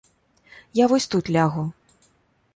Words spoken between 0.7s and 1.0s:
Я